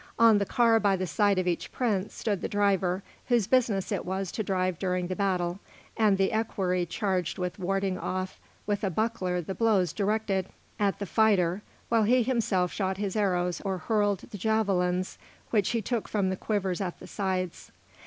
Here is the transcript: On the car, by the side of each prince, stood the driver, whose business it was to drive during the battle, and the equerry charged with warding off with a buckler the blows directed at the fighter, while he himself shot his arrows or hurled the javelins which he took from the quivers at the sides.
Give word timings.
On 0.17 0.39
the 0.39 0.47
car, 0.47 0.79
by 0.79 0.95
the 0.95 1.05
side 1.05 1.37
of 1.37 1.47
each 1.47 1.71
prince, 1.71 2.15
stood 2.15 2.41
the 2.41 2.47
driver, 2.49 3.03
whose 3.27 3.45
business 3.45 3.91
it 3.91 4.03
was 4.03 4.31
to 4.31 4.41
drive 4.41 4.79
during 4.79 5.05
the 5.05 5.15
battle, 5.15 5.59
and 5.95 6.17
the 6.17 6.31
equerry 6.33 6.87
charged 6.87 7.37
with 7.37 7.59
warding 7.59 7.99
off 7.99 8.39
with 8.65 8.83
a 8.83 8.89
buckler 8.89 9.41
the 9.41 9.53
blows 9.53 9.93
directed 9.93 10.49
at 10.79 10.97
the 10.97 11.05
fighter, 11.05 11.61
while 11.89 12.01
he 12.05 12.23
himself 12.23 12.73
shot 12.73 12.97
his 12.97 13.15
arrows 13.15 13.61
or 13.63 13.77
hurled 13.77 14.21
the 14.31 14.39
javelins 14.39 15.19
which 15.51 15.69
he 15.69 15.83
took 15.83 16.07
from 16.07 16.31
the 16.31 16.35
quivers 16.35 16.81
at 16.81 16.99
the 16.99 17.05
sides. 17.05 17.71